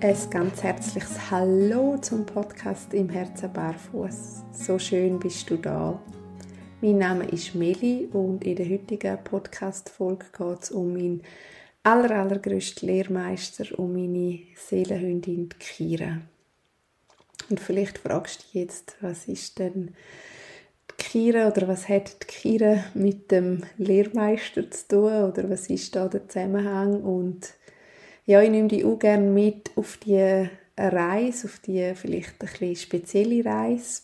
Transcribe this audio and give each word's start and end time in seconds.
ein 0.00 0.16
ganz 0.30 0.62
herzliches 0.62 1.28
Hallo 1.28 1.98
zum 1.98 2.24
Podcast 2.24 2.94
im 2.94 3.08
Herzen 3.08 3.52
barfuß. 3.52 4.44
So 4.52 4.78
schön 4.78 5.18
bist 5.18 5.50
du 5.50 5.56
da. 5.56 6.00
Mein 6.80 6.98
Name 6.98 7.24
ist 7.24 7.56
Meli 7.56 8.08
und 8.12 8.44
in 8.44 8.54
der 8.54 8.70
heutigen 8.70 9.18
Podcast-Folge 9.24 10.26
geht 10.36 10.62
es 10.62 10.70
um 10.70 10.92
meinen 10.92 11.22
aller, 11.82 12.12
allergrößten 12.12 12.88
Lehrmeister, 12.88 13.76
um 13.76 13.94
meine 13.94 14.38
Seelenhündin 14.54 15.48
Kira. 15.58 16.20
Und 17.50 17.58
vielleicht 17.58 17.98
fragst 17.98 18.38
du 18.38 18.42
dich 18.44 18.54
jetzt, 18.54 18.96
was 19.00 19.26
ist 19.26 19.58
denn 19.58 19.96
Kira 20.96 21.48
oder 21.48 21.66
was 21.66 21.88
hat 21.88 22.22
die 22.22 22.26
Kira 22.26 22.84
mit 22.94 23.32
dem 23.32 23.64
Lehrmeister 23.78 24.70
zu 24.70 24.86
tun 24.86 25.24
oder 25.24 25.50
was 25.50 25.68
ist 25.68 25.96
da 25.96 26.06
der 26.06 26.28
Zusammenhang 26.28 27.02
und 27.02 27.52
ja, 28.28 28.42
ich 28.42 28.50
nehme 28.50 28.68
dich 28.68 28.84
auch 28.84 28.98
gerne 28.98 29.24
mit 29.24 29.70
auf 29.74 29.96
die 29.96 30.50
Reise, 30.76 31.46
auf 31.46 31.60
die 31.60 31.94
vielleicht 31.94 32.32
ein 32.32 32.48
bisschen 32.50 32.76
spezielle 32.76 33.42
Reise. 33.42 34.02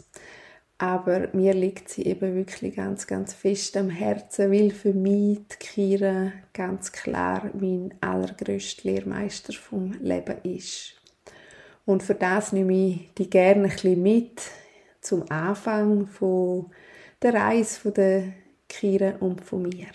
Aber 0.79 1.29
mir 1.35 1.53
liegt 1.53 1.91
sie 1.91 2.07
eben 2.07 2.35
wirklich 2.35 2.75
ganz, 2.75 3.07
ganz 3.07 3.35
fest 3.35 3.77
am 3.77 3.91
Herzen, 3.91 4.51
weil 4.51 4.71
für 4.71 4.95
mich 4.95 5.41
die 5.53 5.57
Kira 5.59 6.33
ganz 6.55 6.91
klar 6.91 7.51
mein 7.53 7.93
allergrößter 8.01 8.89
Lehrmeister 8.89 9.53
vom 9.53 9.93
Leben 10.01 10.37
ist. 10.43 10.95
Und 11.85 12.03
für 12.03 12.15
das 12.15 12.53
nehme 12.53 12.73
ich 12.73 13.11
die 13.19 13.29
gerne 13.29 13.65
ein 13.65 13.71
bisschen 13.71 14.03
mit 14.03 14.41
zum 15.03 15.31
Anfang 15.31 16.07
von 16.07 16.71
der 17.21 17.35
Reise 17.35 17.79
von 17.79 17.93
der 17.93 18.33
Kira 18.71 19.17
und 19.21 19.43
von 19.43 19.65
mir. 19.65 19.89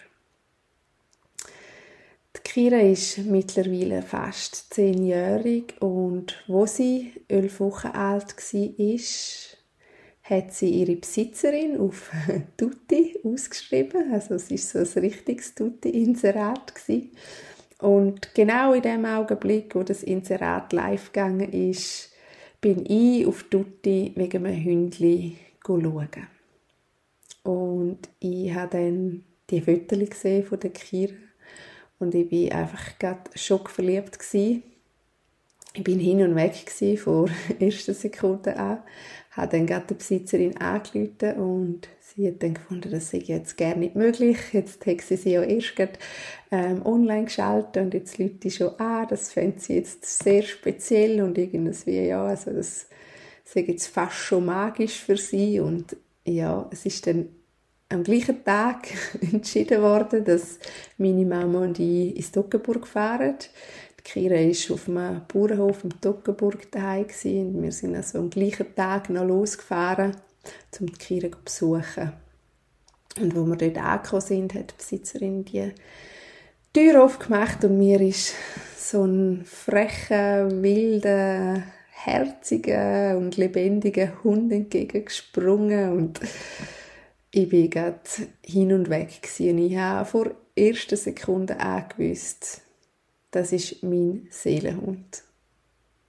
Kira 2.52 2.80
ist 2.80 3.20
mittlerweile 3.20 4.02
fast 4.02 4.74
zehnjährig 4.74 5.76
und 5.82 6.44
wo 6.48 6.66
sie 6.66 7.12
elf 7.28 7.60
Wochen 7.60 7.90
alt 7.90 8.36
war, 8.36 9.00
hat 10.24 10.54
sie 10.54 10.70
ihre 10.70 10.96
Besitzerin 10.96 11.80
auf 11.80 12.10
Tutti 12.58 13.20
ausgeschrieben. 13.24 14.12
Also 14.12 14.34
es 14.34 14.50
ist 14.50 14.72
so 14.72 14.80
ein 14.80 15.06
richtiges 15.06 15.54
Tutti-Inserat 15.54 16.74
Und 17.82 18.34
genau 18.34 18.74
in 18.74 18.82
dem 18.82 19.06
Augenblick, 19.06 19.76
wo 19.76 19.84
das 19.84 20.02
Inserat 20.02 20.74
live 20.74 21.12
gegangen 21.12 21.54
ist, 21.54 22.12
bin 22.62 22.84
ich 22.84 23.28
auf 23.28 23.44
Tutti 23.44 24.12
wegen 24.16 24.48
einem 24.48 24.64
Hündli 24.64 25.38
schauen. 25.64 26.10
Und 27.44 28.10
ich 28.20 28.52
habe 28.56 28.76
dann 28.76 29.24
die 29.52 29.62
Fotos 29.62 30.10
gesehen 30.10 30.44
von 30.44 30.60
der 30.60 30.72
Kira 30.72 31.14
und 32.00 32.16
ich 32.16 32.30
bin 32.30 32.52
einfach 32.52 32.98
gerade 32.98 33.30
schockverliebt. 33.36 34.18
Ich 34.34 35.84
bin 35.84 36.00
hin 36.00 36.22
und 36.24 36.36
weg 36.36 36.66
gewesen, 36.66 36.98
vor 36.98 37.30
ersten 37.60 37.94
Sekunden 37.94 38.56
an. 38.56 38.80
Habe 39.32 39.58
dann 39.58 39.68
gerade 39.68 39.86
die 39.90 39.94
Besitzerin 39.94 40.58
angerufen 40.58 41.34
und 41.40 41.88
sie 42.02 42.28
hat 42.28 42.42
dann 42.42 42.56
gefunden, 42.56 42.90
das 42.90 43.12
sei 43.12 43.20
jetzt 43.20 43.56
gerne 43.58 43.82
nicht 43.82 43.96
möglich. 43.96 44.38
Jetzt 44.52 44.86
hat 44.86 45.02
sie 45.02 45.18
sie 45.18 45.34
ja 45.34 45.44
erst 45.44 45.76
gerade, 45.76 45.94
ähm, 46.52 46.86
online 46.86 47.26
geschaltet 47.26 47.84
und 47.84 47.94
jetzt 47.94 48.18
läutet 48.18 48.44
sie 48.44 48.52
schon 48.52 48.80
an. 48.80 49.08
Das 49.08 49.32
fände 49.32 49.60
sie 49.60 49.76
jetzt 49.76 50.06
sehr 50.06 50.42
speziell 50.42 51.22
und 51.22 51.38
irgendwie, 51.38 52.08
ja, 52.08 52.26
also 52.26 52.52
das 52.52 52.88
sei 53.46 53.62
jetzt 53.62 53.88
fast 53.88 54.16
schon 54.16 54.46
magisch 54.46 55.00
für 55.00 55.18
sie 55.18 55.60
und 55.60 55.96
ja, 56.26 56.68
es 56.72 56.86
ist 56.86 57.06
dann 57.08 57.30
am 57.90 58.04
gleichen 58.04 58.44
Tag 58.44 58.88
entschieden 59.34 59.82
worden, 59.82 60.24
dass 60.24 60.60
meine 60.98 61.26
Mama 61.26 61.64
und 61.64 61.80
ich 61.80 62.16
ins 62.16 62.32
Toggenburg 62.32 62.88
fahren. 62.88 63.36
Die 64.00 64.04
Kira 64.04 64.36
war 64.36 64.74
auf 64.76 64.88
einem 64.88 65.22
Bauernhof 65.28 65.84
im 65.84 66.00
Toggenburg 66.00 66.72
daheim 66.72 67.06
und 67.06 67.64
wir 67.64 67.72
sind 67.72 67.96
also 67.96 68.20
am 68.20 68.30
gleichen 68.30 68.74
Tag 68.76 69.10
noch 69.10 69.26
losgefahren, 69.26 70.16
um 70.80 70.86
die 70.86 70.94
Kira 70.94 71.30
zu 71.32 71.38
besuchen. 71.44 72.14
Und 73.20 73.36
wo 73.36 73.46
wir 73.46 73.56
dort 73.56 73.78
angekommen 73.78 74.22
sind, 74.22 74.54
hat 74.54 74.72
die 74.72 74.78
Besitzerin 74.78 75.44
die 75.44 75.74
Tür 76.74 77.04
aufgemacht 77.04 77.64
und 77.66 77.80
mir 77.80 78.00
ist 78.00 78.36
so 78.78 79.04
ein 79.04 79.44
frecher, 79.46 80.50
wilder, 80.62 81.64
herziger 81.92 83.18
und 83.18 83.36
lebendiger 83.36 84.24
Hund 84.24 84.54
entgegengesprungen 84.54 85.92
und 85.92 86.20
ich 87.32 87.52
war 87.52 87.68
gerade 87.68 88.00
hin 88.46 88.74
und 88.74 88.90
weg 88.90 89.22
gewesen. 89.22 89.58
ich 89.60 89.78
habe 89.78 90.06
vor 90.06 90.32
ersten 90.56 90.98
Sekunden 90.98 91.58
angewusst, 91.58 92.62
das 93.32 93.52
ist 93.52 93.84
mein 93.84 94.28
Seelenhund. 94.32 95.24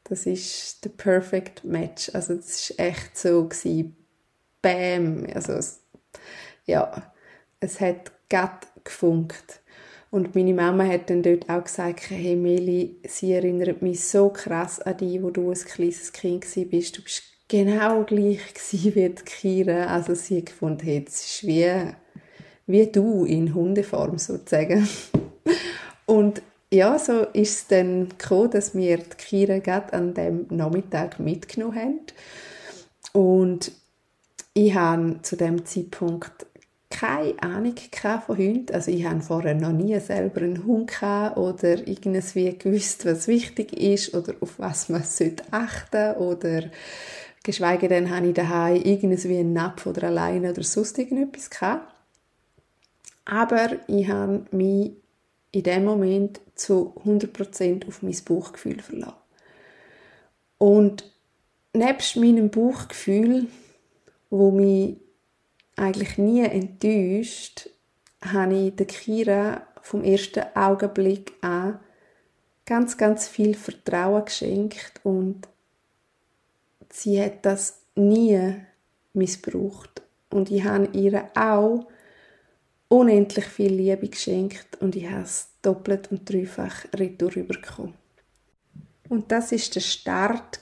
Das 0.05 0.27
ist 0.27 0.85
der 0.85 0.91
perfect 0.91 1.65
match. 1.65 2.11
Also 2.15 2.35
das 2.35 2.71
war 2.77 2.87
echt 2.87 3.17
so 3.17 3.47
gewesen. 3.47 3.97
Bam. 4.63 5.27
Also 5.35 5.61
ja, 6.67 7.13
es 7.61 7.81
hat 7.81 8.11
gerade 8.29 8.67
gefunkt. 8.83 9.61
Und 10.11 10.35
meine 10.35 10.55
Mama 10.55 10.85
hat 10.87 11.09
dann 11.09 11.23
dort 11.23 11.49
auch 11.49 11.63
gesagt, 11.63 12.11
hey 12.11 12.35
Meli, 12.35 12.97
sie 13.07 13.33
erinnert 13.33 13.81
mich 13.83 14.03
so 14.03 14.31
krass 14.31 14.81
an 14.81 14.97
dich, 14.97 15.23
wo 15.23 15.31
du 15.31 15.51
ein 15.51 15.55
kleines 15.55 16.13
Kind 16.13 16.45
bist. 16.71 16.99
Du 16.99 17.03
bist 17.03 17.23
genau 17.51 18.05
gleich 18.05 18.41
wie 18.73 19.09
die 19.09 19.25
Kira. 19.25 19.87
Also 19.87 20.15
sie 20.15 20.43
gefunden 20.45 20.87
hat, 20.87 21.09
es 21.09 21.25
ist 21.25 21.47
wie, 21.47 21.71
wie 22.67 22.87
du 22.87 23.27
in 23.27 23.55
Hundeform 23.55 24.17
sozusagen. 24.17 24.89
Und 26.07 26.41
ja, 26.73 26.99
so 26.99 27.25
ist 27.33 27.59
es 27.59 27.67
dann 27.67 28.09
gekommen, 28.17 28.53
dass 28.53 28.75
wir 28.75 28.99
die 28.99 29.17
Kira 29.19 29.59
gerade 29.59 29.93
an 29.93 30.15
dem 30.15 30.47
Nachmittag 30.51 31.19
mitgenommen 31.19 31.77
haben. 31.77 32.01
Und 33.13 33.73
ich 34.55 34.75
habe 34.75 35.21
zu 35.23 35.37
dem 35.37 35.67
Zeitpunkt 35.67 36.47
keine 36.91 37.41
Ahnung 37.41 37.75
von 38.27 38.37
Hunden. 38.37 38.75
Also 38.75 38.91
ich 38.91 39.05
habe 39.05 39.21
vorher 39.21 39.55
noch 39.55 39.73
nie 39.73 39.99
selber 40.01 40.43
einen 40.43 40.65
Hund 40.65 40.93
oder 41.03 41.87
irgendwie 41.87 42.59
gewusst, 42.59 43.07
was 43.07 43.29
wichtig 43.29 43.73
ist 43.73 44.15
oder 44.15 44.35
auf 44.41 44.59
was 44.59 44.89
man 44.89 45.03
achten 45.03 46.15
sollte 46.15 46.17
oder 46.19 46.63
Geschweige 47.51 47.89
denn 47.89 48.15
habe 48.15 48.29
ich 48.29 48.35
daheim 48.35 48.77
irgendwie 48.77 49.39
einen 49.39 49.53
Napf 49.53 49.87
oder 49.87 50.05
alleine 50.05 50.51
oder 50.51 50.63
sonst 50.63 50.99
irgendetwas 50.99 51.51
gehabt. 51.51 51.93
Aber 53.25 53.79
ich 53.87 54.09
habe 54.09 54.45
mich 54.51 54.93
in 55.53 55.63
dem 55.63 55.85
Moment 55.85 56.41
zu 56.55 56.95
100% 57.05 57.87
auf 57.87 58.03
mein 58.03 58.17
Bauchgefühl 58.25 58.81
verlassen. 58.81 59.15
Und 60.59 61.05
nebst 61.73 62.17
meinem 62.17 62.51
Bauchgefühl, 62.51 63.47
wo 64.31 64.51
mich 64.51 64.97
eigentlich 65.77 66.19
nie 66.19 66.45
enttäuscht, 66.45 67.71
habe 68.23 68.55
ich 68.55 68.77
der 68.77 68.87
Kira 68.87 69.67
vom 69.83 70.05
ersten 70.05 70.45
Augenblick 70.55 71.33
an 71.41 71.81
ganz, 72.67 72.97
ganz 72.97 73.27
viel 73.27 73.55
Vertrauen 73.55 74.25
geschenkt 74.25 75.01
und 75.03 75.49
sie 76.91 77.23
hat 77.23 77.45
das 77.45 77.81
nie 77.95 78.55
missbraucht. 79.13 80.03
Und 80.31 80.51
ich 80.51 80.65
habe 80.65 80.89
ihr 80.93 81.29
auch 81.35 81.87
unendlich 82.89 83.47
viel 83.47 83.73
Liebe 83.73 84.09
geschenkt 84.09 84.77
und 84.81 84.97
ich 84.97 85.09
habe 85.09 85.23
es 85.23 85.49
doppelt 85.63 86.11
und 86.11 86.29
dreifach 86.29 86.85
retour 86.97 87.31
bekommen. 87.43 87.95
Und 89.09 89.33
das 89.33 89.51
ist 89.51 89.75
der 89.75 89.81
Start 89.81 90.61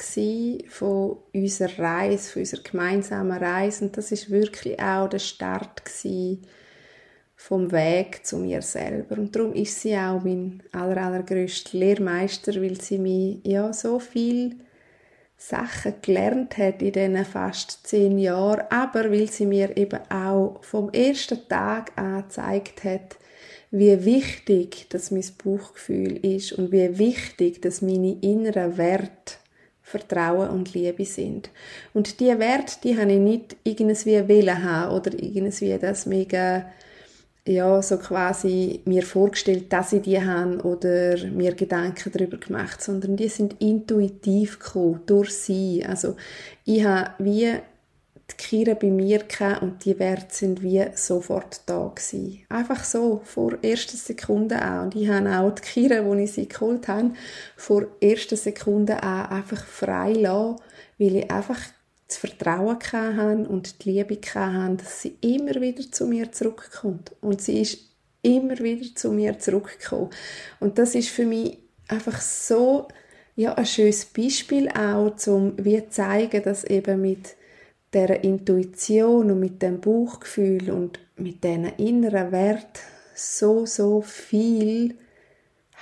von 0.69 1.19
unserer 1.34 1.78
Reise, 1.78 2.33
von 2.33 2.41
unserer 2.41 2.62
gemeinsamen 2.62 3.37
Reise. 3.37 3.84
Und 3.84 3.97
das 3.99 4.11
ist 4.11 4.31
wirklich 4.31 4.81
auch 4.81 5.09
der 5.09 5.19
Start 5.19 5.82
vom 7.37 7.70
Weg 7.70 8.26
zu 8.26 8.38
mir 8.38 8.62
selber. 8.62 9.19
Und 9.19 9.37
darum 9.37 9.53
ist 9.53 9.82
sie 9.82 9.94
auch 9.97 10.25
mein 10.25 10.62
aller, 10.73 10.97
allergrößter 10.97 11.76
Lehrmeister, 11.76 12.55
weil 12.55 12.81
sie 12.81 12.99
mir 12.99 13.38
ja 13.44 13.70
so 13.75 13.99
viel 13.99 14.56
Sachen 15.40 15.94
gelernt 16.02 16.58
hat 16.58 16.82
in 16.82 16.93
diesen 16.93 17.25
fast 17.25 17.87
zehn 17.87 18.19
Jahren, 18.19 18.67
aber 18.70 19.11
weil 19.11 19.31
sie 19.31 19.46
mir 19.46 19.76
eben 19.76 20.00
auch 20.11 20.58
vom 20.62 20.90
ersten 20.90 21.46
Tag 21.49 21.93
an 21.96 22.25
gezeigt 22.25 22.82
hat, 22.82 23.17
wie 23.70 24.05
wichtig 24.05 24.87
das 24.88 25.11
mein 25.12 25.25
Bauchgefühl 25.43 26.17
ist 26.25 26.52
und 26.52 26.73
wie 26.73 26.99
wichtig, 26.99 27.62
dass 27.62 27.82
meine 27.82 28.17
inneren 28.20 28.76
Werte 28.76 29.35
Vertrauen 29.88 30.50
und 30.50 30.75
Liebe 30.75 31.06
sind. 31.06 31.50
Und 31.94 32.20
diese 32.20 32.38
Werte, 32.38 32.75
die 32.84 32.99
habe 32.99 33.12
ich 33.12 33.19
nicht 33.19 33.56
irgendwie 33.64 34.29
wollen 34.29 34.62
haben 34.62 34.94
oder 34.94 35.12
irgendwie 35.14 35.79
das 35.79 36.05
mega 36.05 36.70
ja, 37.49 37.81
so 37.83 37.97
quasi 37.97 38.83
mir 38.85 39.03
vorgestellt, 39.03 39.73
dass 39.73 39.93
ich 39.93 40.03
die 40.03 40.23
habe 40.23 40.59
oder 40.62 41.17
mir 41.29 41.55
Gedanken 41.55 42.12
darüber 42.12 42.37
gemacht, 42.37 42.83
sondern 42.83 43.17
die 43.17 43.29
sind 43.29 43.61
intuitiv 43.61 44.59
gekommen, 44.59 45.00
durch 45.06 45.35
sie. 45.35 45.85
Also 45.87 46.17
ich 46.65 46.85
habe 46.85 47.12
wie 47.19 47.55
die 48.31 48.37
Kira 48.37 48.75
bei 48.75 48.91
mir 48.91 49.23
und 49.62 49.85
die 49.85 49.99
Werte 49.99 50.35
sind 50.35 50.62
wie 50.62 50.85
sofort 50.95 51.62
da 51.65 51.91
gewesen. 51.95 52.41
Einfach 52.50 52.85
so, 52.85 53.23
vor 53.25 53.56
ersten 53.62 53.97
Sekunden 53.97 54.59
an. 54.59 54.85
Und 54.85 54.97
ich 54.97 55.09
habe 55.09 55.39
auch 55.39 55.55
die 55.55 55.62
Kira, 55.62 56.05
wo 56.05 56.15
ich 56.15 56.33
sie 56.33 56.49
geholt 56.49 56.89
habe, 56.89 57.12
vor 57.56 57.87
ersten 58.01 58.37
Sekunden 58.37 58.99
an 58.99 59.31
einfach 59.31 59.65
frei 59.65 60.12
lassen, 60.12 60.56
weil 60.99 61.17
ich 61.17 61.31
einfach 61.31 61.61
das 62.08 62.16
Vertrauen 62.16 62.78
hatte 62.93 63.49
und 63.49 63.84
die 63.84 63.90
Liebe 63.90 64.19
hatte, 64.34 64.76
dass 64.76 65.02
sie 65.02 65.16
immer 65.20 65.60
wieder 65.60 65.90
zu 65.93 66.06
mir 66.06 66.32
zurückkommt. 66.32 67.12
Und 67.20 67.43
sie 67.43 67.60
ist 67.60 67.78
immer 68.22 68.58
wieder 68.58 68.94
zu 68.94 69.12
mir 69.12 69.38
zurückgekommen. 69.38 70.10
Und 70.58 70.78
das 70.78 70.94
ist 70.94 71.10
für 71.10 71.26
mich 71.26 71.58
einfach 71.87 72.20
so 72.20 72.88
ja, 73.37 73.55
ein 73.55 73.66
schönes 73.66 74.06
Beispiel 74.06 74.69
auch, 74.70 75.14
um 75.28 75.52
wie 75.58 75.88
zeigen, 75.88 76.43
dass 76.43 76.64
eben 76.64 77.02
mit 77.02 77.37
der 77.93 78.25
Intuition 78.25 79.31
und 79.31 79.40
mit 79.40 79.62
dem 79.62 79.81
Bauchgefühl 79.81 80.70
und 80.70 80.99
mit 81.16 81.44
diesen 81.44 81.66
inneren 81.76 82.32
Wert 82.32 82.81
so, 83.14 83.64
so 83.66 84.00
viel 84.00 84.96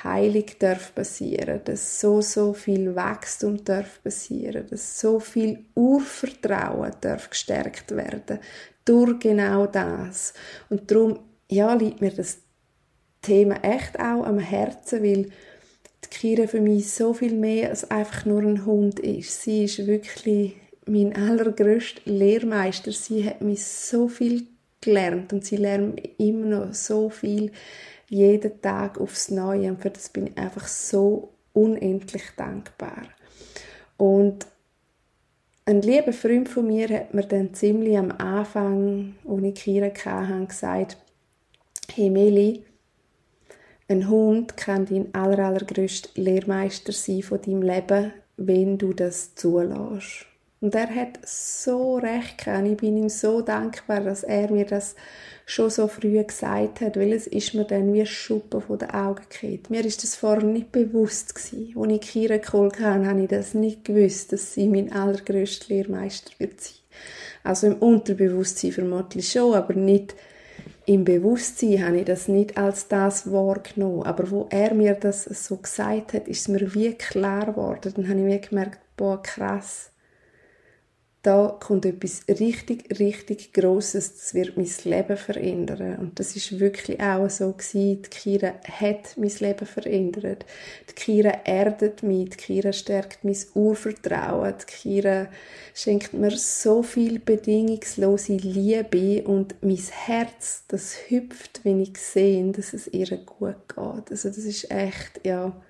Heilig 0.05 0.59
darf 0.59 0.95
passieren, 0.95 1.61
dass 1.65 2.01
so, 2.01 2.21
so 2.21 2.53
viel 2.53 2.95
Wachstum 2.95 3.65
darf 3.65 4.03
passieren, 4.03 4.67
dass 4.69 5.01
so 5.01 5.21
viel 5.21 5.65
Urvertrauen 5.75 6.93
darf 7.01 7.31
gestärkt 7.31 7.97
werden 7.97 8.39
durch 8.85 9.19
genau 9.19 9.67
das. 9.67 10.35
Und 10.69 10.91
darum, 10.91 11.19
ja, 11.51 11.75
liegt 11.75 12.01
mir 12.01 12.13
das 12.13 12.39
Thema 13.23 13.57
echt 13.65 13.99
auch 13.99 14.25
am 14.25 14.39
Herzen, 14.39 15.03
weil 15.03 15.31
die 16.05 16.09
Kira 16.11 16.47
für 16.47 16.61
mich 16.61 16.93
so 16.93 17.13
viel 17.13 17.35
mehr 17.35 17.71
als 17.71 17.91
einfach 17.91 18.25
nur 18.25 18.43
ein 18.43 18.65
Hund 18.65 19.01
ist. 19.01 19.43
Sie 19.43 19.65
ist 19.65 19.87
wirklich 19.87 20.55
mein 20.87 21.17
allergrößter 21.17 22.03
Lehrmeister. 22.05 22.93
Sie 22.93 23.25
hat 23.25 23.41
mich 23.41 23.65
so 23.65 24.09
viel 24.09 24.47
gelernt 24.81 25.33
und 25.33 25.45
sie 25.45 25.57
lernt 25.57 26.01
immer 26.19 26.47
noch 26.47 26.75
so 26.75 27.11
viel 27.11 27.51
jeden 28.09 28.61
Tag 28.61 29.01
aufs 29.01 29.31
Neue 29.31 29.71
und 29.71 29.83
für 29.83 29.91
das 29.91 30.09
bin 30.09 30.29
ich 30.29 30.39
einfach 30.39 30.67
so 30.67 31.33
unendlich 31.53 32.23
dankbar. 32.37 33.03
Und 33.97 34.47
ein 35.65 35.83
lieber 35.83 36.13
Freund 36.13 36.49
von 36.49 36.67
mir 36.67 36.89
hat 36.89 37.15
mir 37.15 37.25
dann 37.25 37.53
ziemlich 37.55 37.99
am 37.99 38.13
Anfang, 38.13 39.17
als 39.27 39.43
ich 39.43 39.55
Kira 39.55 39.87
hatte, 39.87 40.47
gesagt, 40.47 40.97
hey 41.93 42.11
Meli, 42.11 42.65
ein 43.89 44.09
Hund 44.09 44.57
kann 44.57 44.87
dein 44.87 45.15
aller, 45.15 45.47
allergrößter 45.47 46.11
Lehrmeister 46.15 46.93
sein 46.93 47.23
von 47.23 47.41
deinem 47.41 47.63
Leben, 47.63 48.13
wenn 48.37 48.79
du 48.79 48.93
das 48.93 49.35
zulässt. 49.35 50.27
Und 50.61 50.75
er 50.75 50.89
hat 50.95 51.19
so 51.25 51.97
recht 51.97 52.45
gehabt. 52.45 52.67
Ich 52.67 52.79
bin 52.79 52.97
ihm 52.97 53.09
so 53.11 53.43
dankbar, 53.43 54.01
dass 54.01 54.23
er 54.23 54.51
mir 54.51 54.65
das 54.65 54.95
schon 55.45 55.69
so 55.71 55.87
früh 55.87 56.23
gesagt 56.25 56.81
hat, 56.81 56.97
weil 56.97 57.13
es 57.13 57.27
ist 57.27 57.55
mir 57.55 57.65
dann 57.65 57.93
wie 57.93 58.07
Schuppen 58.07 58.63
von 58.63 58.79
den 58.79 58.91
Augen 58.91 59.23
gefallen. 59.29 59.63
Mir 59.69 59.85
ist 59.85 60.03
das 60.03 60.17
vorher 60.17 60.43
nicht 60.43 60.73
bewusst 60.73 61.35
gewesen. 61.35 61.75
Als 61.79 61.93
ich 61.93 62.01
Kira 62.01 62.39
geholt 62.39 62.81
habe, 62.81 63.07
habe 63.07 63.23
ich 63.23 63.29
das 63.29 63.55
nicht 63.55 63.85
gewusst, 63.85 64.33
dass 64.33 64.55
sie 64.55 64.67
mein 64.67 64.93
allergrößter 64.93 65.75
Lehrmeister 65.75 66.33
wird 66.39 66.61
sein. 66.61 66.75
Also 67.45 67.67
im 67.69 67.77
Unterbewusstsein 67.77 68.73
vermutlich 68.73 69.31
schon, 69.31 69.55
aber 69.55 69.75
nicht 69.75 70.17
im 70.87 71.05
Bewusstsein 71.05 71.85
habe 71.85 71.99
ich 71.99 72.07
das 72.07 72.29
nicht 72.29 72.57
als 72.57 72.89
das 72.89 73.31
wahrgenommen. 73.31 74.05
Aber 74.05 74.31
wo 74.31 74.47
er 74.51 74.73
mir 74.73 74.95
das 74.95 75.25
so 75.25 75.59
gesagt 75.59 76.15
hat, 76.15 76.27
ist 76.29 76.41
es 76.41 76.49
mir 76.49 76.75
wie 76.75 76.95
klar 76.95 77.47
geworden. 77.47 77.93
Dann 77.95 78.09
habe 78.09 78.19
ich 78.19 78.25
mir 78.25 78.39
gemerkt, 78.39 78.79
boah, 78.97 79.23
krass 79.23 79.91
da 81.27 81.59
kommt 81.59 81.85
etwas 81.85 82.21
richtig, 82.29 83.01
richtig 83.01 83.53
Grosses, 83.53 84.15
das 84.15 84.33
wird 84.33 84.57
mein 84.57 84.71
Leben 84.85 85.17
verändern. 85.17 85.97
Und 85.97 86.21
das 86.21 86.37
ist 86.37 86.61
wirklich 86.61 87.01
auch 87.01 87.29
so 87.29 87.51
gewesen. 87.51 88.03
Die 88.03 88.11
Kira 88.11 88.55
hat 88.63 89.17
mein 89.17 89.33
Leben 89.41 89.67
verändert. 89.67 90.47
Die 90.89 90.95
Kira 90.95 91.31
erdet 91.43 92.05
mich, 92.05 92.31
die 92.31 92.37
Kira 92.37 92.73
stärkt 92.73 93.25
mein 93.25 93.37
Urvertrauen, 93.55 94.55
die 94.61 94.67
Kira 94.67 95.27
schenkt 95.75 96.13
mir 96.13 96.31
so 96.31 96.85
viel 96.85 97.19
bedingungslose 97.19 98.37
Liebe 98.37 99.25
und 99.25 99.57
mein 99.63 99.83
Herz, 100.07 100.63
das 100.69 100.95
hüpft, 101.09 101.65
wenn 101.65 101.81
ich 101.81 101.99
sehe, 101.99 102.53
dass 102.53 102.73
es 102.73 102.87
ihr 102.87 103.17
gut 103.17 103.67
geht. 103.67 104.11
Also 104.13 104.29
das 104.29 104.39
ist 104.39 104.71
echt, 104.71 105.21
ja, 105.25 105.61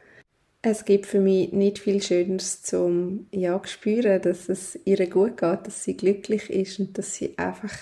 es 0.63 0.85
gibt 0.85 1.07
für 1.07 1.21
mich 1.21 1.53
nicht 1.53 1.79
viel 1.79 2.03
Schöneres 2.03 2.63
zum 2.63 3.27
ja, 3.31 3.61
spüren, 3.65 4.21
dass 4.21 4.49
es 4.49 4.79
ihr 4.85 5.09
gut 5.09 5.37
geht, 5.37 5.67
dass 5.67 5.85
sie 5.85 5.97
glücklich 5.97 6.51
ist 6.51 6.81
und 6.81 6.99
dass 6.99 7.15
sie 7.15 7.39
einfach 7.39 7.73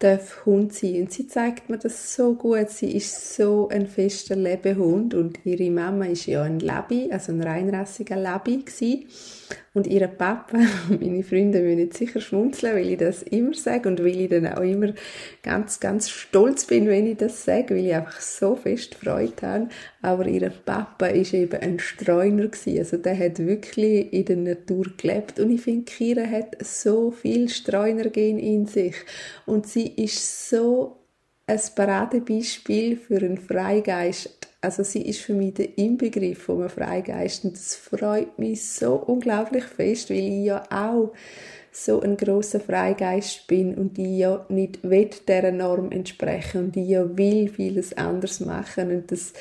darf 0.00 0.44
Hund 0.46 0.72
sein. 0.72 1.02
Und 1.02 1.12
sie 1.12 1.28
zeigt 1.28 1.68
mir 1.68 1.78
das 1.78 2.14
so 2.14 2.34
gut. 2.34 2.70
Sie 2.70 2.96
ist 2.96 3.36
so 3.36 3.68
ein 3.68 3.86
fester 3.86 4.34
Lebehund 4.34 5.14
und 5.14 5.38
ihre 5.44 5.70
Mama 5.70 6.06
ist 6.06 6.26
ja 6.26 6.42
ein 6.42 6.58
Labi, 6.58 7.10
also 7.12 7.32
ein 7.32 7.42
reinrassiger 7.42 8.16
Labi. 8.16 8.64
Und 9.72 9.86
ihr 9.86 10.08
Papa, 10.08 10.58
meine 10.88 11.22
Freunde 11.22 11.60
jetzt 11.60 11.98
sicher 11.98 12.20
schmunzeln, 12.20 12.74
weil 12.74 12.90
ich 12.90 12.98
das 12.98 13.22
immer 13.22 13.54
sage 13.54 13.88
und 13.88 14.00
weil 14.00 14.20
ich 14.20 14.28
dann 14.28 14.48
auch 14.48 14.62
immer 14.62 14.92
ganz, 15.42 15.78
ganz 15.78 16.10
stolz 16.10 16.66
bin, 16.66 16.88
wenn 16.88 17.06
ich 17.06 17.18
das 17.18 17.44
sage, 17.44 17.76
weil 17.76 17.86
ich 17.86 17.94
einfach 17.94 18.20
so 18.20 18.56
fest 18.56 18.96
Freude 18.96 19.42
habe. 19.42 19.68
Aber 20.02 20.26
ihr 20.26 20.50
Papa 20.50 21.06
ist 21.06 21.34
eben 21.34 21.60
ein 21.60 21.78
Streuner 21.78 22.48
gewesen. 22.48 22.78
Also 22.78 22.96
der 22.96 23.16
hat 23.16 23.38
wirklich 23.38 24.12
in 24.12 24.24
der 24.24 24.36
Natur 24.36 24.86
gelebt. 24.96 25.38
Und 25.38 25.52
ich 25.52 25.60
finde, 25.60 25.84
Kira 25.84 26.26
hat 26.26 26.56
so 26.64 27.12
viel 27.12 27.48
Streunergen 27.48 28.40
in 28.40 28.66
sich. 28.66 28.96
Und 29.46 29.68
sie 29.68 29.86
ist 29.86 30.50
so 30.50 30.96
ein 31.46 31.60
Paradebeispiel 31.76 32.96
für 32.96 33.18
einen 33.18 33.38
Freigeist 33.38 34.49
also 34.60 34.82
sie 34.82 35.02
ist 35.02 35.20
für 35.20 35.32
mich 35.32 35.54
der 35.54 35.78
Inbegriff 35.78 36.42
von 36.42 36.60
einem 36.60 36.70
Freigeist. 36.70 37.44
Und 37.44 37.54
das 37.54 37.74
freut 37.76 38.38
mich 38.38 38.64
so 38.64 38.94
unglaublich 38.94 39.64
fest, 39.64 40.10
weil 40.10 40.18
ich 40.18 40.44
ja 40.46 40.64
auch 40.70 41.12
so 41.72 42.00
ein 42.00 42.16
großer 42.16 42.58
Freigeist 42.58 43.46
bin 43.46 43.76
und 43.76 43.96
die 43.96 44.18
ja 44.18 44.44
nicht 44.48 44.82
will 44.82 45.08
dieser 45.26 45.52
Norm 45.52 45.92
entsprechen 45.92 46.64
und 46.64 46.74
die 46.74 46.88
ja 46.88 47.16
will 47.16 47.48
vieles 47.48 47.96
anders 47.96 48.40
machen. 48.40 48.90
Und 48.90 49.12
das 49.12 49.32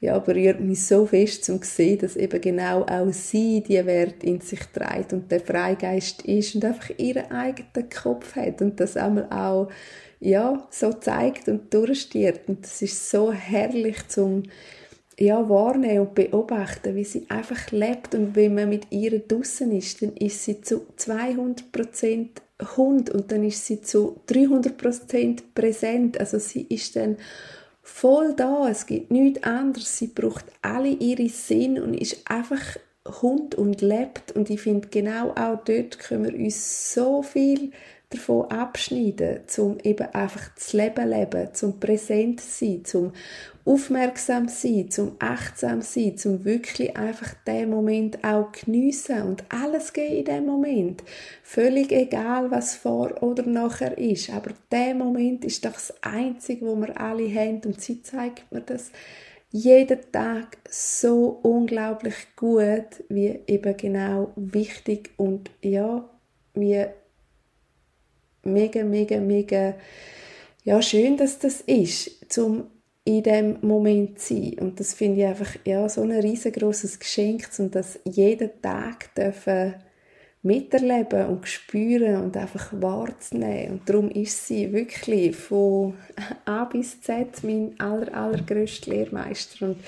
ja 0.00 0.18
berührt 0.18 0.60
mich 0.60 0.84
so 0.84 1.06
fest 1.06 1.44
zum 1.44 1.62
sehen, 1.62 1.98
dass 1.98 2.14
eben 2.14 2.40
genau 2.40 2.82
auch 2.82 3.10
sie 3.12 3.62
die 3.62 3.84
Wert 3.86 4.22
in 4.22 4.40
sich 4.40 4.60
trägt 4.60 5.14
und 5.14 5.32
der 5.32 5.40
Freigeist 5.40 6.22
ist 6.22 6.54
und 6.54 6.64
einfach 6.66 6.90
ihren 6.98 7.30
eigenen 7.30 7.88
Kopf 7.90 8.36
hat 8.36 8.60
und 8.60 8.78
das 8.78 8.96
einmal 8.96 9.26
auch 9.30 9.68
ja, 10.20 10.66
so 10.70 10.92
zeigt 10.92 11.48
und 11.48 11.72
durchstiert. 11.72 12.48
Und 12.48 12.64
das 12.64 12.82
ist 12.82 13.10
so 13.10 13.32
herrlich 13.32 14.08
zum 14.08 14.44
ja, 15.18 15.48
wahrnehmen 15.48 16.06
und 16.06 16.14
beobachten, 16.14 16.94
wie 16.94 17.04
sie 17.04 17.26
einfach 17.28 17.70
lebt. 17.72 18.14
Und 18.14 18.36
wenn 18.36 18.54
man 18.54 18.68
mit 18.68 18.86
ihr 18.90 19.18
draußen 19.18 19.70
ist, 19.72 20.02
dann 20.02 20.14
ist 20.16 20.44
sie 20.44 20.60
zu 20.60 20.86
200% 20.96 22.28
Hund 22.76 23.10
und 23.10 23.30
dann 23.30 23.44
ist 23.44 23.66
sie 23.66 23.80
zu 23.80 24.20
300% 24.28 25.40
präsent. 25.54 26.20
Also 26.20 26.38
sie 26.38 26.62
ist 26.62 26.96
dann 26.96 27.16
voll 27.82 28.34
da. 28.34 28.68
Es 28.68 28.86
gibt 28.86 29.10
nichts 29.10 29.42
anderes. 29.42 29.98
Sie 29.98 30.08
braucht 30.08 30.44
alle 30.62 30.88
ihre 30.88 31.28
Sinn 31.28 31.80
und 31.80 31.94
ist 31.94 32.30
einfach 32.30 32.76
Hund 33.22 33.54
und 33.54 33.80
lebt. 33.80 34.32
Und 34.32 34.50
ich 34.50 34.60
finde, 34.60 34.88
genau 34.88 35.30
auch 35.30 35.64
dort 35.64 35.98
können 35.98 36.24
wir 36.24 36.34
uns 36.34 36.94
so 36.94 37.22
viel 37.22 37.72
davon 38.10 38.50
abschneiden, 38.50 39.40
zum 39.46 39.78
eben 39.82 40.06
einfach 40.14 40.48
das 40.54 40.72
Leben 40.72 41.10
leben, 41.10 41.52
zum 41.52 41.78
präsent 41.78 42.40
sein, 42.40 42.82
zum 42.84 43.12
aufmerksam 43.66 44.48
sein, 44.48 44.90
zum 44.90 45.16
achtsam 45.18 45.82
sein, 45.82 46.16
zum 46.16 46.46
wirklich 46.46 46.96
einfach 46.96 47.34
den 47.46 47.68
Moment 47.68 48.24
auch 48.24 48.50
geniessen 48.50 49.22
und 49.22 49.44
alles 49.50 49.92
gehen 49.92 50.18
in 50.20 50.24
dem 50.24 50.46
Moment. 50.46 51.04
Völlig 51.42 51.92
egal, 51.92 52.50
was 52.50 52.76
vor 52.76 53.22
oder 53.22 53.42
nachher 53.42 53.98
ist, 53.98 54.30
aber 54.30 54.52
der 54.72 54.94
Moment 54.94 55.44
ist 55.44 55.66
doch 55.66 55.72
das 55.72 55.92
Einzige, 56.02 56.64
wo 56.64 56.76
wir 56.76 56.98
alle 56.98 57.28
haben 57.28 57.60
und 57.66 57.80
sie 57.80 58.02
zeigt 58.02 58.50
mir 58.50 58.62
das 58.62 58.90
jeden 59.50 60.00
Tag 60.12 60.56
so 60.68 61.40
unglaublich 61.42 62.14
gut, 62.36 63.04
wie 63.10 63.38
eben 63.46 63.76
genau 63.76 64.32
wichtig 64.36 65.10
und 65.18 65.50
ja, 65.62 66.08
wie 66.54 66.86
mega, 68.48 68.82
mega, 68.82 69.20
mega 69.20 69.74
ja, 70.64 70.82
schön, 70.82 71.16
dass 71.16 71.38
das 71.38 71.60
ist, 71.62 72.32
zum 72.32 72.64
in 73.04 73.22
dem 73.22 73.56
Moment 73.62 74.18
zu 74.18 74.34
sein. 74.34 74.58
Und 74.60 74.80
das 74.80 74.92
finde 74.92 75.20
ich 75.22 75.26
einfach 75.26 75.56
ja, 75.64 75.88
so 75.88 76.02
ein 76.02 76.12
riesengroßes 76.12 76.98
Geschenk, 76.98 77.48
um 77.58 77.70
das 77.70 77.98
jeden 78.04 78.50
Tag 78.60 79.14
dürfen 79.14 79.76
miterleben 80.42 81.26
und 81.26 81.48
spüren 81.48 82.22
und 82.22 82.36
einfach 82.36 82.70
wahrzunehmen. 82.72 83.72
Und 83.72 83.88
darum 83.88 84.10
ist 84.10 84.46
sie 84.46 84.72
wirklich 84.72 85.34
von 85.34 85.94
A 86.44 86.64
bis 86.64 87.00
Z 87.00 87.42
mein 87.44 87.80
aller, 87.80 88.14
allergrößter 88.14 88.90
Lehrmeister. 88.90 89.68
Und 89.68 89.78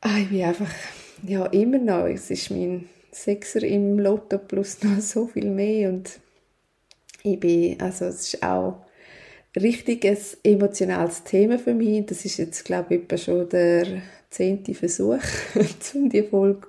ah, 0.00 0.18
ich 0.18 0.30
bin 0.30 0.44
einfach, 0.44 0.72
ja, 1.26 1.44
immer 1.46 1.78
noch, 1.78 2.06
es 2.06 2.30
ist 2.30 2.50
mein 2.50 2.88
Sechser 3.12 3.62
im 3.62 3.98
Lotto 3.98 4.38
plus 4.38 4.82
noch 4.82 5.00
so 5.00 5.26
viel 5.26 5.50
mehr 5.50 5.90
und 5.90 6.20
ich 7.26 7.40
bin, 7.40 7.80
also 7.80 8.06
es 8.06 8.34
ist 8.34 8.42
auch 8.42 8.84
richtiges 9.56 10.38
emotionales 10.42 11.24
Thema 11.24 11.58
für 11.58 11.74
mich. 11.74 12.06
Das 12.06 12.24
ist 12.24 12.36
jetzt, 12.36 12.64
glaube 12.64 12.94
ich, 12.94 13.22
schon 13.22 13.48
der 13.48 13.86
zehnte 14.30 14.74
Versuch, 14.74 15.18
um 15.94 16.08
die 16.10 16.22
Folge 16.22 16.66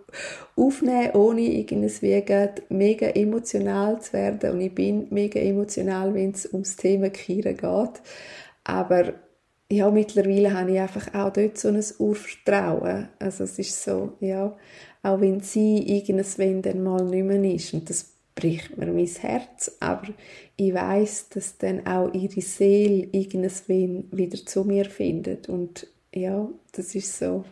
aufzunehmen, 0.55 1.11
ohne 1.13 1.41
irgendwie 1.41 2.53
mega 2.69 3.07
emotional 3.07 4.01
zu 4.01 4.13
werden. 4.13 4.51
Und 4.51 4.61
ich 4.61 4.73
bin 4.73 5.07
mega 5.09 5.39
emotional, 5.39 6.13
wenn 6.13 6.31
es 6.31 6.51
ums 6.51 6.75
Thema 6.75 7.09
Kira 7.09 7.51
geht. 7.51 8.01
Aber 8.63 9.13
ja, 9.69 9.91
mittlerweile 9.91 10.53
habe 10.53 10.71
ich 10.71 10.79
einfach 10.79 11.13
auch 11.13 11.33
dort 11.33 11.57
so 11.57 11.67
ein 11.67 11.83
Urvertrauen. 11.99 13.09
Also 13.19 13.43
es 13.43 13.59
ist 13.59 13.83
so, 13.83 14.13
ja, 14.21 14.55
auch 15.03 15.21
wenn 15.21 15.41
sie 15.41 15.79
irgendwann 15.97 16.61
dann 16.61 16.83
mal 16.83 17.03
nicht 17.03 17.25
mehr 17.25 17.43
ist. 17.53 17.73
Und 17.73 17.89
das 17.89 18.16
bricht 18.37 18.77
mir 18.77 18.85
mein 18.85 19.07
Herz, 19.07 19.75
aber 19.79 20.07
ich 20.55 20.73
weiß, 20.73 21.29
dass 21.29 21.57
dann 21.57 21.85
auch 21.87 22.13
ihre 22.13 22.41
Seele 22.41 23.07
irgendwann 23.11 24.05
wieder 24.11 24.37
zu 24.45 24.63
mir 24.63 24.85
findet 24.85 25.49
und 25.49 25.87
ja, 26.13 26.47
das 26.71 26.95
ist 26.95 27.17
so. 27.17 27.43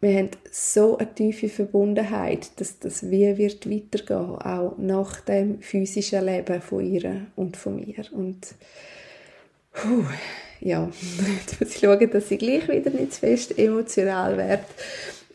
Wir 0.00 0.18
haben 0.18 0.30
so 0.50 0.98
eine 0.98 1.14
tiefe 1.14 1.48
Verbundenheit, 1.48 2.60
dass 2.60 2.78
das 2.78 3.10
wie 3.10 3.38
wird 3.38 3.68
weitergehen, 3.68 4.36
auch 4.36 4.76
nach 4.76 5.22
dem 5.22 5.62
physischen 5.62 6.26
Leben 6.26 6.60
von 6.60 6.84
ihr 6.84 7.26
und 7.36 7.56
von 7.56 7.76
mir. 7.76 8.04
Und 8.12 8.54
puh, 9.72 10.04
ja, 10.60 10.90
jetzt 11.40 11.58
muss 11.58 11.74
ich 11.74 11.80
schauen, 11.80 12.10
dass 12.10 12.30
ich 12.30 12.38
gleich 12.38 12.68
wieder 12.68 12.90
nicht 12.90 13.14
zu 13.14 13.20
fest 13.20 13.58
emotional 13.58 14.36
werde. 14.36 14.64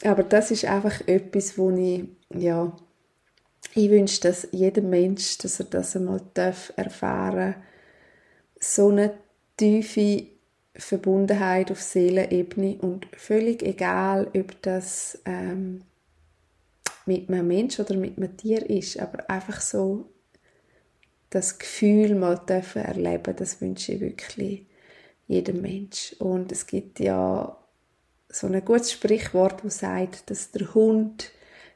Aber 0.03 0.21
das 0.21 0.51
ist 0.51 0.65
einfach 0.65 1.01
etwas, 1.07 1.57
wo 1.57 1.71
ich, 1.71 2.03
ja, 2.38 2.71
ich 3.75 3.89
wünsche, 3.89 4.21
dass 4.21 4.47
jeder 4.51 4.81
Mensch, 4.81 5.38
dass 5.39 5.59
er 5.59 5.65
das 5.65 5.95
einmal 5.95 6.21
darf 6.33 6.73
erfahren 6.75 7.55
so 8.59 8.89
eine 8.89 9.13
tiefe 9.57 10.27
Verbundenheit 10.75 11.71
auf 11.71 11.81
Seelenebene 11.81 12.77
und 12.81 13.07
völlig 13.15 13.63
egal, 13.63 14.29
ob 14.35 14.61
das 14.61 15.19
ähm, 15.25 15.81
mit 17.05 17.29
einem 17.29 17.47
Mensch 17.47 17.79
oder 17.79 17.95
mit 17.95 18.17
einem 18.17 18.38
Tier 18.38 18.69
ist, 18.69 18.99
aber 18.99 19.29
einfach 19.29 19.61
so 19.61 20.09
das 21.29 21.59
Gefühl 21.59 22.15
mal 22.15 22.38
dürfen 22.38 22.83
erleben, 22.83 23.35
das 23.35 23.61
wünsche 23.61 23.93
ich 23.93 24.01
wirklich 24.01 24.65
jedem 25.27 25.61
Mensch. 25.61 26.15
Und 26.19 26.51
es 26.51 26.65
gibt 26.65 26.99
ja 26.99 27.57
so 28.29 28.47
ein 28.47 28.63
gutes 28.65 28.91
Sprichwort, 28.91 29.63
das 29.63 29.79
sagt, 29.79 30.29
dass 30.29 30.51
der 30.51 30.73
Hund 30.73 31.31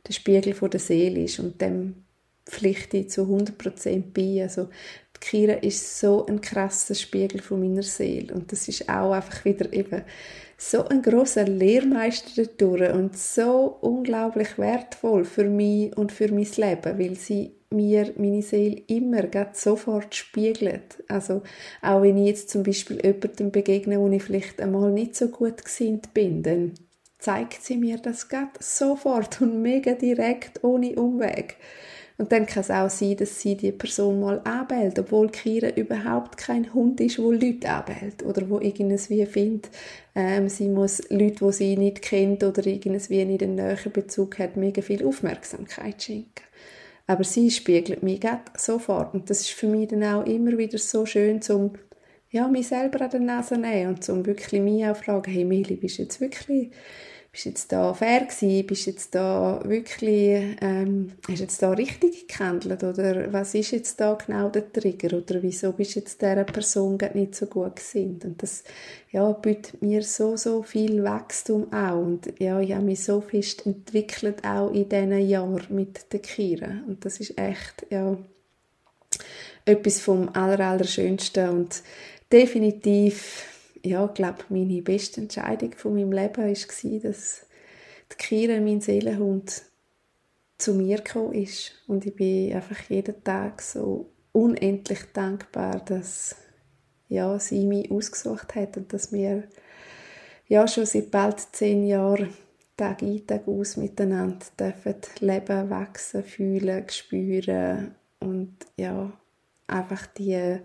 der 0.07 0.13
Spiegel 0.13 0.53
der 0.53 0.79
Seele 0.79 1.24
ist 1.24 1.39
und 1.39 1.62
dem 1.62 2.03
pflichte 2.45 2.98
ich 2.98 3.10
zu 3.10 3.22
100% 3.22 4.03
bei. 4.13 4.43
Also 4.43 4.69
die 5.15 5.19
Kira 5.19 5.53
ist 5.53 6.00
so 6.00 6.25
ein 6.25 6.41
krasser 6.41 6.95
Spiegel 6.95 7.41
von 7.41 7.62
meiner 7.62 7.83
Seele 7.83 8.33
und 8.33 8.51
das 8.51 8.67
ist 8.67 8.89
auch 8.89 9.13
einfach 9.13 9.45
wieder 9.45 9.72
eben 9.72 10.03
so 10.57 10.86
ein 10.88 11.01
großer 11.01 11.45
Lehrmeister 11.45 12.43
dadurch 12.45 12.93
und 12.93 13.17
so 13.17 13.77
unglaublich 13.81 14.57
wertvoll 14.57 15.25
für 15.25 15.45
mich 15.45 15.95
und 15.98 16.12
für 16.12 16.31
mein 16.31 16.48
Leben, 16.55 17.00
weil 17.00 17.15
sie 17.15 17.51
mir 17.69 18.13
meine 18.17 18.41
Seele 18.41 18.81
immer 18.88 19.24
sofort 19.53 20.13
spiegelt. 20.13 21.03
Also 21.07 21.41
auch 21.81 22.01
wenn 22.01 22.17
ich 22.17 22.27
jetzt 22.27 22.50
zum 22.50 22.63
Beispiel 22.63 23.03
jemandem 23.03 23.51
begegne, 23.51 24.00
wo 24.00 24.10
ich 24.10 24.24
vielleicht 24.24 24.62
einmal 24.62 24.91
nicht 24.91 25.15
so 25.15 25.27
gut 25.29 25.63
gesinnt 25.65 26.13
bin, 26.13 26.43
dann 26.43 26.74
zeigt 27.23 27.63
sie 27.63 27.77
mir 27.77 27.97
das 27.97 28.27
gerade 28.27 28.51
sofort 28.59 29.39
und 29.39 29.61
mega 29.61 29.93
direkt, 29.93 30.61
ohne 30.61 30.93
Umweg. 30.95 31.55
Und 32.17 32.31
dann 32.33 32.45
kann 32.45 32.61
es 32.61 32.69
auch 32.69 32.89
sein, 32.89 33.15
dass 33.15 33.39
sie 33.39 33.55
die 33.55 33.71
Person 33.71 34.19
mal 34.19 34.41
anbellt, 34.43 34.99
obwohl 34.99 35.29
Kira 35.29 35.69
überhaupt 35.69 36.37
kein 36.37 36.73
Hund 36.73 36.99
ist, 36.99 37.17
wo 37.19 37.31
Leute 37.31 37.69
anbellt 37.69 38.23
oder 38.23 38.47
wo 38.49 38.59
irgendwie 38.59 39.25
findet, 39.25 39.69
ähm, 40.15 40.49
sie 40.49 40.67
muss 40.67 41.01
Leute, 41.09 41.45
die 41.45 41.51
sie 41.53 41.77
nicht 41.77 42.01
kennt 42.01 42.43
oder 42.43 42.65
irgendwie 42.67 43.25
nicht 43.25 43.41
einen 43.41 43.55
näheren 43.55 43.91
Bezug 43.93 44.37
hat, 44.37 44.57
mega 44.57 44.81
viel 44.81 45.05
Aufmerksamkeit 45.05 46.03
schenken. 46.03 46.43
Aber 47.07 47.23
sie 47.23 47.49
spiegelt 47.49 48.03
mich 48.03 48.21
sofort 48.57 49.13
und 49.13 49.29
das 49.29 49.41
ist 49.41 49.51
für 49.51 49.67
mich 49.67 49.87
dann 49.87 50.03
auch 50.03 50.25
immer 50.25 50.57
wieder 50.57 50.77
so 50.77 51.05
schön, 51.05 51.41
zum 51.41 51.71
ja, 52.29 52.47
mich 52.47 52.67
selber 52.67 53.01
an 53.01 53.11
der 53.11 53.19
Nase 53.19 53.57
nehmen 53.57 53.89
und 53.89 54.03
zum 54.03 54.25
wirklich 54.25 54.61
mich 54.61 54.85
auch 54.85 54.97
fragen, 54.97 55.31
hey 55.31 55.45
Meli, 55.45 55.75
bist 55.75 55.99
du 55.99 56.03
jetzt 56.03 56.19
wirklich 56.19 56.71
bist 57.33 57.45
jetzt 57.45 57.71
da 57.71 57.95
fair 57.95 58.27
gewesen, 58.27 58.67
bist 58.67 58.85
jetzt 58.85 59.15
da 59.15 59.59
wirklich, 59.65 60.55
ähm, 60.61 61.13
hast 61.27 61.39
jetzt 61.39 61.63
da 61.63 61.71
richtig 61.71 62.27
gehandelt 62.27 62.83
oder 62.83 63.33
was 63.33 63.55
ist 63.55 63.71
jetzt 63.71 63.99
da 63.99 64.13
genau 64.13 64.49
der 64.49 64.71
Trigger? 64.71 65.17
Oder 65.17 65.41
wieso 65.41 65.71
bist 65.71 65.95
jetzt 65.95 66.21
dieser 66.21 66.43
Person 66.43 66.99
nicht 67.15 67.33
so 67.33 67.47
gut 67.47 67.77
gesinnt? 67.77 68.23
Und 68.23 68.43
das, 68.43 68.63
ja, 69.11 69.31
bietet 69.31 69.81
mir 69.81 70.03
so, 70.03 70.37
so 70.37 70.61
viel 70.61 71.03
Wachstum 71.03 71.73
auch. 71.73 71.97
Und 71.97 72.39
ja, 72.39 72.59
ich 72.59 72.71
habe 72.71 72.85
mich 72.85 73.03
so 73.03 73.19
fest 73.19 73.65
entwickelt 73.65 74.45
auch 74.45 74.71
in 74.71 74.87
diesen 74.87 75.27
Jahren 75.27 75.65
mit 75.69 76.13
der 76.13 76.19
Kira. 76.19 76.83
Und 76.87 77.03
das 77.03 77.19
ist 77.19 77.35
echt, 77.39 77.87
ja, 77.89 78.15
etwas 79.65 79.99
vom 79.99 80.29
aller, 80.33 80.59
Allerschönsten 80.59 81.49
und 81.49 81.81
definitiv 82.31 83.52
ja, 83.83 84.07
glaube 84.07 84.43
meine 84.49 84.81
beste 84.81 85.21
Entscheidung 85.21 85.73
von 85.73 85.93
meinem 85.93 86.11
Leben 86.11 86.43
war, 86.43 86.99
dass 86.99 87.45
die 88.11 88.15
Kira, 88.17 88.59
mein 88.59 88.81
Seelenhund, 88.81 89.63
zu 90.57 90.73
mir 90.73 90.97
gekommen 90.97 91.33
ist. 91.33 91.73
Und 91.87 92.05
ich 92.05 92.15
bin 92.15 92.53
einfach 92.53 92.89
jeden 92.89 93.23
Tag 93.23 93.61
so 93.61 94.09
unendlich 94.31 94.99
dankbar, 95.13 95.83
dass 95.83 96.35
ja, 97.09 97.37
sie 97.37 97.65
mich 97.65 97.91
ausgesucht 97.91 98.55
hat 98.55 98.77
und 98.77 98.93
dass 98.93 99.11
wir 99.11 99.43
ja 100.47 100.67
schon 100.67 100.85
seit 100.85 101.11
bald 101.11 101.39
zehn 101.51 101.85
Jahren 101.85 102.33
Tag 102.75 103.03
ein, 103.03 103.27
Tag 103.27 103.47
aus 103.47 103.77
miteinander 103.77 104.45
dürfen 104.59 104.95
leben, 105.19 105.69
wachsen, 105.69 106.23
fühlen, 106.23 106.89
spüren 106.89 107.93
und 108.19 108.55
ja, 108.77 109.11
einfach 109.67 110.07
die 110.07 110.59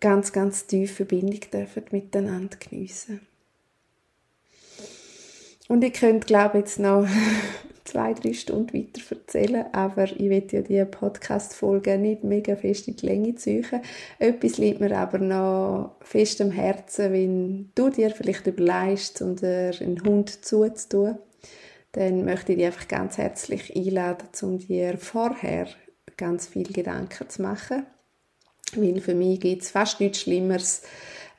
ganz, 0.00 0.32
ganz 0.32 0.66
tiefe 0.66 1.06
Verbindung 1.06 1.40
dürfen 1.52 1.84
miteinander 1.90 2.56
geniessen. 2.58 3.20
Und 5.68 5.82
ich 5.82 5.94
könnte, 5.94 6.26
glaube 6.26 6.58
ich, 6.58 6.64
jetzt 6.64 6.78
noch 6.78 7.06
zwei, 7.84 8.14
drei 8.14 8.32
Stunden 8.32 8.72
weiter 8.72 9.00
erzählen, 9.10 9.66
aber 9.72 10.04
ich 10.04 10.30
will 10.30 10.46
ja 10.50 10.60
diese 10.60 10.86
Podcast-Folge 10.86 11.98
nicht 11.98 12.24
mega 12.24 12.54
fest 12.56 12.88
in 12.88 12.96
die 12.96 13.06
Länge 13.06 13.34
ziehen. 13.34 13.66
Etwas 14.18 14.58
liegt 14.58 14.80
mir 14.80 14.96
aber 14.96 15.18
noch 15.18 15.96
fest 16.02 16.40
am 16.40 16.50
Herzen, 16.52 17.12
wenn 17.12 17.70
du 17.74 17.90
dir 17.90 18.10
vielleicht 18.10 18.46
überlegst, 18.46 19.22
unter 19.22 19.72
einen 19.80 20.02
Hund 20.04 20.44
zuzutun, 20.44 21.18
dann 21.92 22.24
möchte 22.24 22.52
ich 22.52 22.58
dich 22.58 22.66
einfach 22.66 22.88
ganz 22.88 23.18
herzlich 23.18 23.74
einladen, 23.74 24.28
um 24.42 24.58
dir 24.58 24.98
vorher 24.98 25.66
ganz 26.16 26.46
viel 26.46 26.72
Gedanken 26.72 27.28
zu 27.28 27.42
machen 27.42 27.86
weil 28.74 29.00
für 29.00 29.14
mich 29.14 29.40
gibt 29.40 29.62
es 29.62 29.70
fast 29.70 30.00
nichts 30.00 30.20
Schlimmeres, 30.20 30.82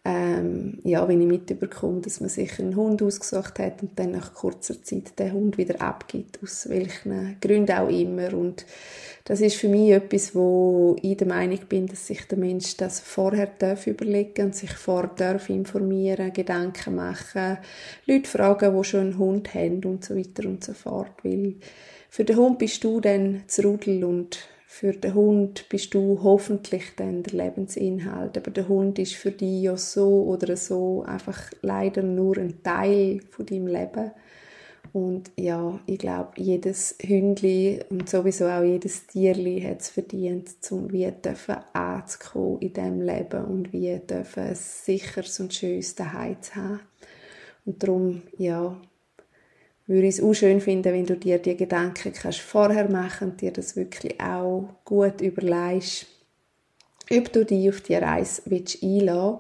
ähm, 0.08 0.80
ja, 0.86 1.06
wenn 1.06 1.20
ich 1.20 1.28
mitbekomme, 1.28 2.00
dass 2.00 2.22
man 2.22 2.30
sich 2.30 2.60
einen 2.60 2.78
Hund 2.78 3.02
ausgesucht 3.02 3.60
hat 3.60 3.82
und 3.82 4.00
dann 4.00 4.12
nach 4.12 4.34
kurzer 4.34 4.82
Zeit 4.82 5.20
den 5.20 5.34
Hund 5.34 5.58
wieder 5.58 5.82
abgibt, 5.82 6.40
aus 6.42 6.70
welchen 6.70 7.36
Gründen 7.42 7.74
auch 7.74 7.90
immer. 7.90 8.34
Und 8.34 8.66
das 9.26 9.42
ist 9.42 9.58
für 9.58 9.68
mich 9.68 9.92
etwas, 9.92 10.34
wo 10.34 10.96
ich 11.02 11.18
der 11.18 11.28
Meinung 11.28 11.60
bin, 11.68 11.88
dass 11.88 12.08
sich 12.08 12.26
der 12.26 12.38
Mensch 12.38 12.78
das 12.78 13.02
vorher 13.02 13.48
darf 13.60 13.86
überlegen 13.86 14.46
und 14.46 14.56
sich 14.56 14.72
vorher 14.72 15.12
darf 15.14 15.50
informieren, 15.50 16.32
Gedanken 16.32 16.96
machen, 16.96 17.58
Leute 18.06 18.30
fragen, 18.30 18.78
die 18.78 18.84
schon 18.86 19.02
einen 19.02 19.18
Hund 19.18 19.54
haben 19.54 19.84
und 19.84 20.06
so 20.06 20.16
weiter 20.16 20.48
und 20.48 20.64
so 20.64 20.72
fort. 20.72 21.12
Weil 21.24 21.56
für 22.10 22.24
den 22.24 22.38
Hund 22.38 22.60
bist 22.60 22.82
du 22.82 23.02
dann 23.02 23.44
das 23.46 23.62
Rudel 23.62 24.06
und 24.06 24.40
für 24.80 24.92
den 24.92 25.16
Hund 25.16 25.70
bist 25.70 25.96
du 25.96 26.20
hoffentlich 26.22 26.96
dann 26.96 27.24
der 27.24 27.46
Lebensinhalt, 27.46 28.38
aber 28.38 28.52
der 28.52 28.68
Hund 28.68 29.00
ist 29.00 29.16
für 29.16 29.32
dich 29.32 29.64
ja 29.64 29.76
so 29.76 30.26
oder 30.26 30.56
so 30.56 31.02
einfach 31.02 31.50
leider 31.64 32.04
nur 32.04 32.38
ein 32.38 32.62
Teil 32.62 33.22
von 33.32 33.48
deinem 33.48 33.66
Leben. 33.66 34.12
Und 34.94 35.32
ja, 35.36 35.80
ich 35.88 35.98
glaube, 35.98 36.34
jedes 36.36 36.96
Hündli 37.02 37.80
und 37.90 38.08
sowieso 38.08 38.46
auch 38.46 38.62
jedes 38.62 39.08
Tierli 39.08 39.62
hat 39.62 39.82
es 39.82 39.90
verdient, 39.90 40.64
zum 40.64 40.92
wie 40.92 41.12
dürfen 41.12 41.58
anzukommen 41.74 42.62
in 42.62 42.74
diesem 42.74 43.02
Leben 43.02 43.46
und 43.46 43.74
wie 43.74 43.98
dürfen 43.98 44.44
ein 44.44 44.56
sicheres 44.56 45.40
und 45.40 45.56
schönes 45.56 45.96
Daheim 45.96 46.40
zu 46.40 46.56
haben. 46.56 46.82
Und 47.66 47.82
darum, 47.82 48.22
ja, 48.38 48.80
würde 49.88 50.08
ich 50.08 50.18
es 50.18 50.24
auch 50.24 50.34
schön 50.34 50.62
finden, 50.62 50.94
wenn 50.94 51.06
du 51.06 51.16
dir 51.16 51.40
die 51.40 51.56
Gedanken 51.56 52.14
kannst 52.14 52.40
vorher 52.40 52.90
machen 52.90 53.32
und 53.32 53.42
dir 53.42 53.52
das 53.52 53.76
wirklich 53.76 54.20
auch 54.22 54.70
gut 54.86 55.22
überlegst, 55.22 56.06
ob 57.10 57.32
du 57.32 57.46
dich 57.46 57.70
auf 57.70 57.82
die 57.82 57.96
Reise 57.96 58.42
willst 58.46 58.84
einlassen 58.84 59.40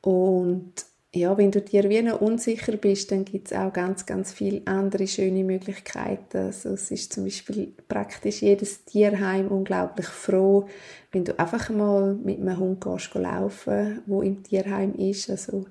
und 0.00 0.72
ja, 1.14 1.38
wenn 1.38 1.52
du 1.52 1.60
dir 1.60 1.88
wie 1.88 2.02
noch 2.02 2.20
unsicher 2.20 2.76
bist, 2.76 3.12
dann 3.12 3.24
gibt 3.24 3.46
es 3.46 3.56
auch 3.56 3.72
ganz, 3.72 4.04
ganz 4.04 4.32
viele 4.32 4.62
andere 4.66 5.06
schöne 5.06 5.44
Möglichkeiten. 5.44 6.38
Also 6.38 6.70
es 6.70 6.90
ist 6.90 7.12
zum 7.12 7.24
Beispiel 7.24 7.72
praktisch 7.88 8.42
jedes 8.42 8.84
Tierheim 8.84 9.46
unglaublich 9.46 10.06
froh, 10.06 10.66
wenn 11.12 11.24
du 11.24 11.38
einfach 11.38 11.70
mal 11.70 12.14
mit 12.14 12.40
einem 12.40 12.58
Hund 12.58 12.80
gehst, 12.82 13.14
laufen, 13.14 14.02
wo 14.06 14.22
im 14.22 14.42
Tierheim 14.42 14.94
ist. 14.94 15.30
Also 15.30 15.66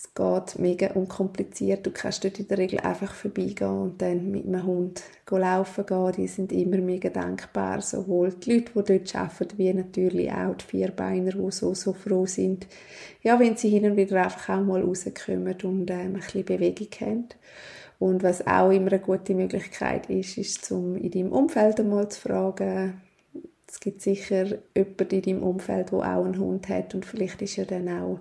es 0.00 0.14
geht 0.14 0.60
mega 0.60 0.92
unkompliziert. 0.92 1.84
Du 1.84 1.90
kannst 1.90 2.22
dort 2.22 2.38
in 2.38 2.46
der 2.46 2.58
Regel 2.58 2.78
einfach 2.78 3.12
vorbeigehen 3.12 3.82
und 3.82 4.00
dann 4.00 4.30
mit 4.30 4.46
einem 4.46 4.62
Hund 4.62 5.02
laufen 5.28 5.86
gehen. 5.86 6.12
Die 6.12 6.28
sind 6.28 6.52
immer 6.52 6.76
mega 6.76 7.08
dankbar. 7.08 7.80
Sowohl 7.80 8.32
die 8.34 8.52
Leute, 8.52 8.70
die 8.76 8.98
dort 8.98 9.16
arbeiten, 9.16 9.58
wie 9.58 9.74
natürlich 9.74 10.30
auch 10.30 10.54
die 10.54 10.64
Vierbeiner, 10.64 11.32
die 11.32 11.50
so, 11.50 11.74
so 11.74 11.92
froh 11.94 12.26
sind, 12.26 12.68
ja, 13.22 13.40
wenn 13.40 13.56
sie 13.56 13.70
hin 13.70 13.90
und 13.90 13.96
wieder 13.96 14.22
einfach 14.22 14.56
auch 14.56 14.64
mal 14.64 14.82
rauskommen 14.82 15.56
und 15.64 15.90
ähm, 15.90 15.96
ein 15.96 16.12
bisschen 16.12 16.44
Bewegung 16.44 16.88
haben. 17.00 17.28
Und 17.98 18.22
was 18.22 18.46
auch 18.46 18.70
immer 18.70 18.92
eine 18.92 19.00
gute 19.00 19.34
Möglichkeit 19.34 20.08
ist, 20.08 20.38
ist, 20.38 20.70
um 20.70 20.94
in 20.94 21.10
deinem 21.10 21.32
Umfeld 21.32 21.80
einmal 21.80 22.08
zu 22.08 22.20
fragen, 22.20 23.00
es 23.70 23.80
gibt 23.80 24.00
sicher 24.00 24.46
jemanden 24.74 25.10
in 25.10 25.22
deinem 25.22 25.42
Umfeld, 25.42 25.92
der 25.92 25.98
auch 25.98 26.24
einen 26.24 26.38
Hund 26.38 26.68
hat 26.68 26.94
und 26.94 27.04
vielleicht 27.04 27.42
ist 27.42 27.56
ja 27.56 27.64
dann 27.64 27.88
auch 27.88 28.18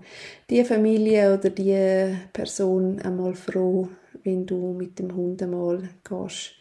die 0.49 0.63
Familie 0.65 1.33
oder 1.33 1.49
die 1.49 2.15
Person 2.33 2.99
einmal 3.01 3.33
froh, 3.33 3.87
wenn 4.23 4.45
du 4.45 4.73
mit 4.73 4.99
dem 4.99 5.15
Hund 5.15 5.41
einmal 5.41 5.89
gehst, 6.03 6.51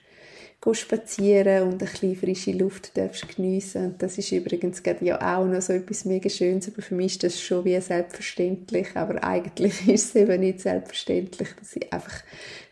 gehst 0.63 0.81
spazieren 0.81 1.65
und 1.65 1.75
ein 1.75 1.79
bisschen 1.79 2.15
frische 2.15 2.53
Luft 2.53 2.97
darfst 2.97 3.35
geniessen. 3.35 3.87
Und 3.87 4.03
das 4.03 4.19
ist 4.19 4.31
übrigens 4.31 4.81
ja 5.01 5.37
auch 5.37 5.47
noch 5.47 5.63
so 5.63 5.73
etwas 5.73 6.05
mega 6.05 6.31
Schönes, 6.31 6.69
aber 6.69 6.81
für 6.81 6.95
mich 6.95 7.15
ist 7.15 7.25
das 7.25 7.41
schon 7.41 7.65
wie 7.65 7.81
selbstverständlich, 7.81 8.89
aber 8.95 9.23
eigentlich 9.25 9.89
ist 9.89 10.11
es 10.11 10.15
eben 10.15 10.41
nicht 10.41 10.61
selbstverständlich, 10.61 11.49
dass 11.59 11.75
ich 11.75 11.93
einfach 11.93 12.23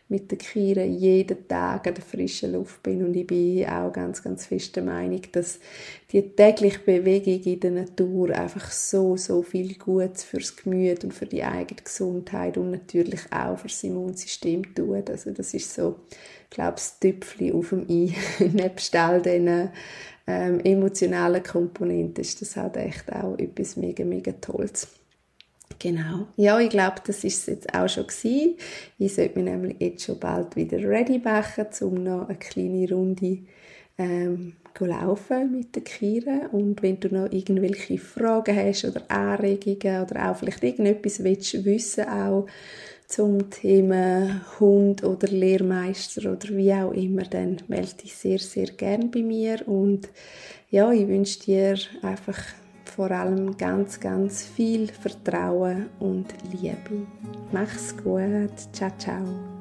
mit 0.07 0.29
der 0.29 0.37
Kira 0.37 0.83
jeden 0.83 1.47
Tag 1.47 1.87
an 1.87 1.95
der 1.95 2.03
frischen 2.03 2.53
Luft 2.53 2.83
bin 2.83 3.03
und 3.03 3.15
ich 3.15 3.25
bin 3.25 3.65
auch 3.67 3.91
ganz, 3.91 4.21
ganz 4.21 4.45
fest 4.45 4.75
der 4.75 4.83
Meinung, 4.83 5.21
dass 5.31 5.59
die 6.11 6.21
tägliche 6.21 6.79
Bewegung 6.79 7.41
in 7.41 7.59
der 7.59 7.71
Natur 7.71 8.29
einfach 8.29 8.71
so, 8.71 9.17
so 9.17 9.41
viel 9.41 9.75
Gutes 9.75 10.23
fürs 10.23 10.55
Gemüt 10.55 11.03
und 11.03 11.13
für 11.13 11.25
die 11.25 11.43
eigene 11.43 11.81
Gesundheit 11.83 12.57
und 12.57 12.69
natürlich 12.69 13.21
auch 13.31 13.57
für 13.57 13.67
das 13.67 13.83
Immunsystem 13.83 14.75
tut. 14.75 15.09
Also 15.09 15.31
das 15.31 15.53
ist 15.55 15.73
so, 15.73 15.95
ich 16.43 16.49
glaube, 16.51 16.73
das 16.73 16.99
Tüpfchen 16.99 17.53
auf 17.53 17.69
dem 17.69 17.89
I, 17.89 18.13
nebst 18.53 18.95
all 18.95 19.21
diesen 19.23 19.69
ähm, 20.27 20.59
emotionalen 20.59 21.41
Komponenten 21.41 22.21
ist 22.21 22.41
das 22.41 22.55
halt 22.55 22.77
echt 22.77 23.11
auch 23.11 23.37
etwas 23.37 23.75
mega, 23.75 24.03
mega 24.03 24.31
Tolles. 24.33 24.87
Genau. 25.79 26.27
Ja, 26.37 26.59
ich 26.59 26.69
glaube, 26.69 26.95
das 27.05 27.23
ist 27.23 27.39
es 27.39 27.45
jetzt 27.47 27.73
auch 27.73 27.89
schon 27.89 28.07
gewesen. 28.07 28.55
Ich 28.97 29.13
sollte 29.15 29.39
mich 29.39 29.45
nämlich 29.51 29.75
jetzt 29.79 30.05
schon 30.05 30.19
bald 30.19 30.55
wieder 30.55 30.77
ready 30.79 31.19
machen, 31.19 31.67
um 31.81 32.03
noch 32.03 32.29
eine 32.29 32.37
kleine 32.37 32.89
Runde 32.89 33.39
ähm, 33.97 34.53
laufen 34.79 35.51
mit 35.51 35.75
der 35.75 35.83
Kira. 35.83 36.47
Und 36.51 36.81
wenn 36.81 36.99
du 36.99 37.09
noch 37.09 37.31
irgendwelche 37.31 37.97
Fragen 37.97 38.55
hast 38.55 38.85
oder 38.85 39.03
Anregungen 39.09 40.03
oder 40.03 40.31
auch 40.31 40.37
vielleicht 40.37 40.63
irgendetwas 40.63 41.23
willst 41.23 41.65
wissen 41.65 42.07
auch 42.07 42.47
zum 43.07 43.49
Thema 43.51 44.41
Hund 44.59 45.03
oder 45.03 45.27
Lehrmeister 45.27 46.31
oder 46.31 46.49
wie 46.49 46.73
auch 46.73 46.91
immer, 46.91 47.23
dann 47.23 47.57
melde 47.67 47.93
dich 48.03 48.15
sehr, 48.15 48.39
sehr 48.39 48.67
gern 48.67 49.11
bei 49.11 49.21
mir. 49.21 49.67
Und 49.67 50.09
ja, 50.71 50.91
ich 50.91 51.07
wünsche 51.07 51.39
dir 51.39 51.77
einfach 52.01 52.37
vor 52.95 53.11
allem 53.11 53.57
ganz, 53.57 53.99
ganz 53.99 54.43
viel 54.43 54.87
Vertrauen 54.87 55.87
und 55.99 56.27
Liebe. 56.51 57.05
Mach's 57.51 57.95
gut. 57.97 58.53
Ciao, 58.71 58.91
ciao. 58.97 59.54